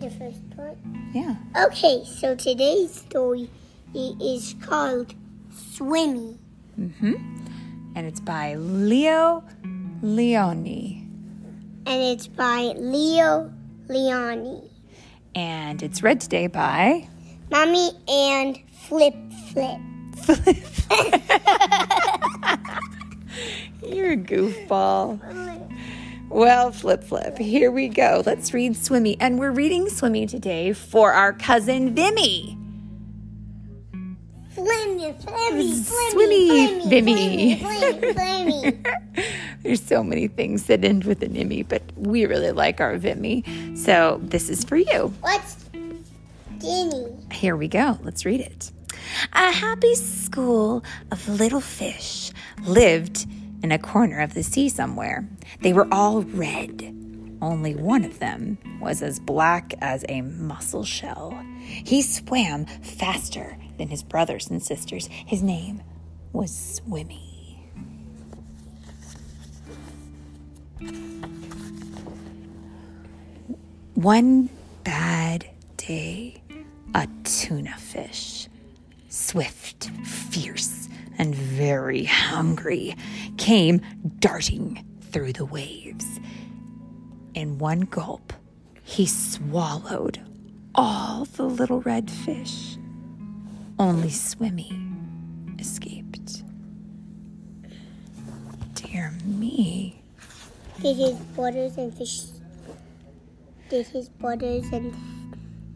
[0.00, 0.78] The first part.
[1.12, 1.34] Yeah.
[1.54, 3.50] Okay, so today's story
[3.94, 5.14] is called
[5.74, 6.38] Swimmy.
[6.80, 7.14] Mm-hmm.
[7.94, 9.44] And it's by Leo
[10.00, 11.06] Leone.
[11.84, 13.52] And it's by Leo
[13.88, 14.70] Lionni.
[15.34, 17.06] And it's read today by
[17.50, 19.14] Mommy and Flip
[19.52, 19.80] Flip.
[23.86, 25.20] You're a goofball.
[26.30, 28.22] Well, Flip Flip, here we go.
[28.24, 29.16] Let's read Swimmy.
[29.18, 32.56] And we're reading Swimmy today for our cousin Vimy.
[34.54, 37.56] Flimmy, Flimmy, Flimmy, Swimmy, Vimy.
[37.56, 39.26] Flimmy, Flimmy.
[39.64, 43.44] There's so many things that end with an Immy, but we really like our Vimy.
[43.74, 45.12] So this is for you.
[45.22, 45.56] What's
[46.58, 47.32] Dinny?
[47.32, 47.98] Here we go.
[48.04, 48.70] Let's read it.
[49.32, 52.30] A happy school of little fish
[52.62, 53.26] lived
[53.62, 55.28] in a corner of the sea somewhere.
[55.60, 56.94] They were all red.
[57.42, 61.38] Only one of them was as black as a mussel shell.
[61.60, 65.06] He swam faster than his brothers and sisters.
[65.06, 65.82] His name
[66.32, 67.30] was Swimmy.
[73.94, 74.48] One
[74.84, 76.42] bad day,
[76.94, 78.48] a tuna fish,
[79.08, 80.88] swift, fierce,
[81.20, 82.96] and very hungry,
[83.36, 83.82] came
[84.20, 84.82] darting
[85.12, 86.18] through the waves.
[87.34, 88.32] In one gulp,
[88.82, 90.18] he swallowed
[90.74, 92.78] all the little red fish.
[93.78, 94.72] Only Swimmy
[95.58, 96.42] escaped.
[98.72, 100.02] Dear me.
[100.80, 102.22] Did his brothers and fish?
[103.68, 104.96] Did his brothers and,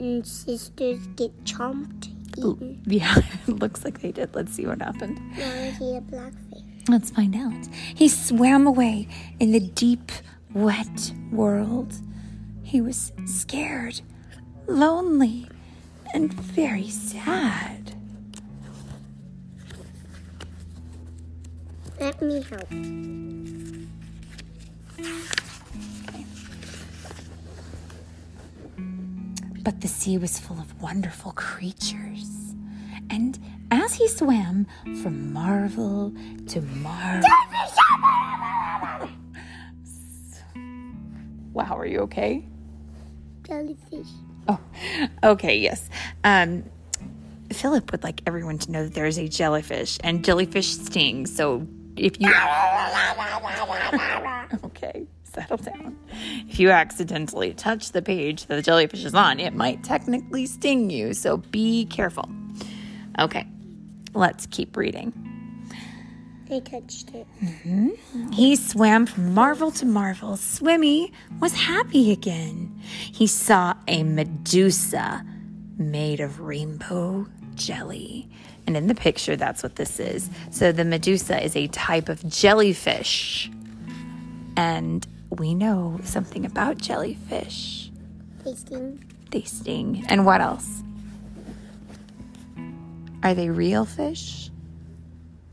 [0.00, 2.17] and sisters get chomped?
[2.86, 4.34] Yeah, it looks like they did.
[4.34, 5.20] Let's see what happened.
[5.36, 6.02] Now is he a?
[6.88, 7.66] Let's find out.
[7.94, 9.08] He swam away
[9.40, 10.10] in the deep,
[10.54, 11.92] wet world.
[12.62, 14.00] He was scared,
[14.66, 15.48] lonely,
[16.14, 17.94] and very sad.
[22.00, 23.57] Let me help.
[29.68, 32.54] But the sea was full of wonderful creatures.
[33.10, 33.38] And
[33.70, 34.66] as he swam
[35.02, 36.10] from marvel
[36.46, 37.28] to marvel.
[41.52, 42.46] Wow, are you okay?
[43.46, 44.06] Jellyfish.
[44.48, 44.58] Oh,
[45.22, 45.90] okay, yes.
[46.24, 46.64] Um,
[47.52, 51.26] Philip would like everyone to know that there is a jellyfish, and jellyfish sting.
[51.26, 52.28] So if you.
[54.64, 55.06] okay,
[55.48, 55.98] settle down.
[56.48, 60.90] If you accidentally touch the page that the jellyfish is on, it might technically sting
[60.90, 61.14] you.
[61.14, 62.28] So be careful.
[63.18, 63.46] Okay,
[64.14, 65.12] let's keep reading.
[66.50, 67.26] I touched it.
[67.42, 68.32] Mm-hmm.
[68.32, 70.36] He swam from marvel to marvel.
[70.36, 72.74] Swimmy was happy again.
[72.80, 75.26] He saw a Medusa
[75.76, 78.30] made of rainbow jelly.
[78.66, 80.30] And in the picture, that's what this is.
[80.50, 83.50] So the Medusa is a type of jellyfish.
[84.56, 87.90] And we know something about jellyfish.
[88.44, 89.04] Tasting.
[89.30, 90.04] They sting.
[90.08, 90.82] And what else?
[93.22, 94.50] Are they real fish?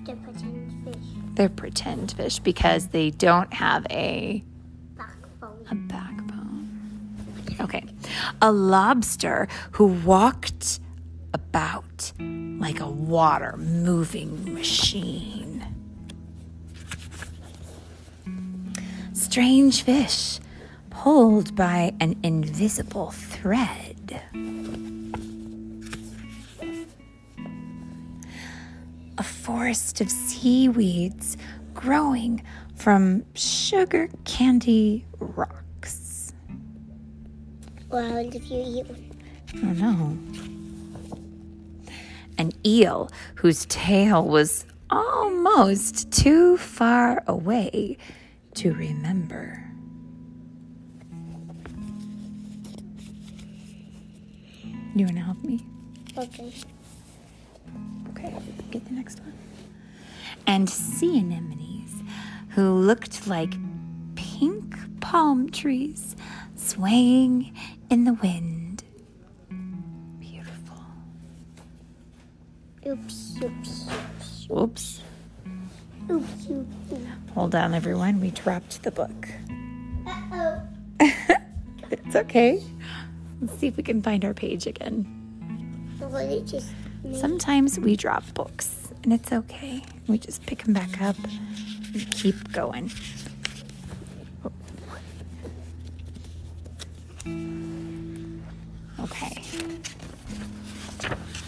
[0.00, 1.04] They're pretend fish.
[1.34, 4.42] They're pretend fish because they don't have a
[4.96, 5.66] Backbone.
[5.70, 7.56] a backbone.
[7.60, 7.84] Okay.
[8.42, 10.80] A lobster who walked
[11.32, 15.49] about like a water moving machine.
[19.30, 20.40] Strange fish
[20.90, 24.20] pulled by an invisible thread.
[29.16, 31.36] A forest of seaweeds
[31.74, 32.42] growing
[32.74, 36.32] from sugar candy rocks.
[37.88, 39.12] Well, if you eat one.
[39.62, 40.18] Oh no.
[42.36, 47.96] An eel whose tail was almost too far away
[48.60, 49.64] to remember.
[54.94, 55.64] You want to help me?
[56.18, 56.52] Okay.
[58.10, 58.34] Okay,
[58.70, 59.32] get the next one.
[60.46, 62.02] And sea anemones
[62.50, 63.54] who looked like
[64.14, 66.14] pink palm trees
[66.54, 67.56] swaying
[67.88, 68.84] in the wind.
[70.18, 70.84] Beautiful.
[72.86, 74.46] Oops, oops, oops.
[74.50, 75.00] Whoops.
[76.10, 77.02] Oops, oops, oops.
[77.34, 78.20] Hold on, everyone.
[78.20, 79.28] We dropped the book.
[80.06, 80.62] Uh-oh.
[81.90, 82.62] It's okay.
[83.40, 85.06] Let's see if we can find our page again.
[86.00, 86.72] Well, it just
[87.02, 89.82] made Sometimes we drop books, and it's okay.
[90.06, 91.16] We just pick them back up
[91.94, 92.90] and keep going.
[99.00, 99.42] Okay.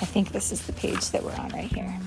[0.00, 1.98] I think this is the page that we're on right here.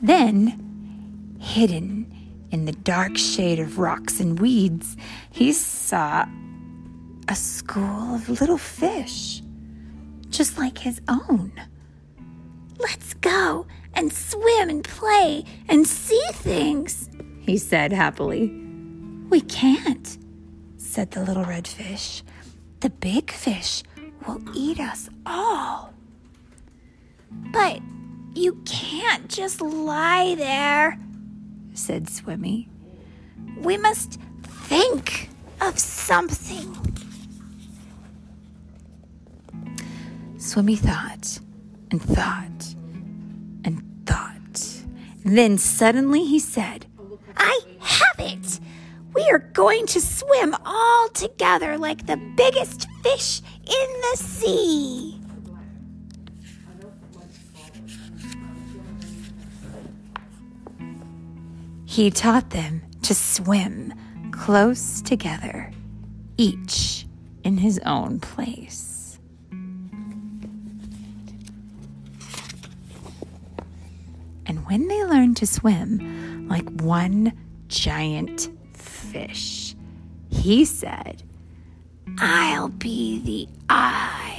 [0.00, 2.12] Then, hidden
[2.50, 4.96] in the dark shade of rocks and weeds,
[5.30, 6.24] he saw
[7.28, 9.42] a school of little fish,
[10.30, 11.52] just like his own.
[12.78, 17.10] Let's go and swim and play and see things,
[17.40, 18.48] he said happily.
[19.28, 20.16] We can't,
[20.76, 22.22] said the little red fish.
[22.80, 23.82] The big fish
[24.26, 25.92] will eat us all.
[27.52, 27.80] But
[28.38, 30.98] you can't just lie there,
[31.74, 32.68] said Swimmy.
[33.58, 35.28] We must think
[35.60, 36.76] of something.
[40.38, 41.40] Swimmy thought
[41.90, 42.74] and thought
[43.64, 44.84] and thought.
[45.24, 46.86] Then suddenly he said,
[47.36, 48.60] I have it!
[49.14, 55.17] We are going to swim all together like the biggest fish in the sea.
[61.98, 63.92] He taught them to swim
[64.30, 65.72] close together,
[66.36, 67.04] each
[67.42, 69.18] in his own place.
[74.46, 77.32] And when they learned to swim like one
[77.66, 79.74] giant fish,
[80.30, 81.24] he said,
[82.18, 84.37] I'll be the eye.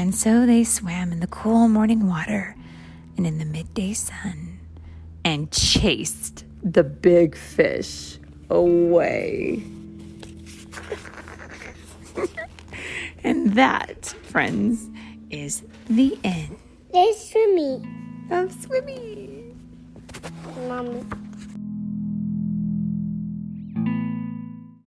[0.00, 2.56] And so they swam in the cool morning water
[3.18, 4.58] and in the midday sun
[5.26, 8.16] and chased the big fish
[8.48, 9.62] away.
[13.24, 14.88] and that, friends,
[15.28, 16.56] is the end
[16.94, 17.86] There's Swimmy.
[18.30, 19.60] of swimming.
[20.66, 21.19] Mom.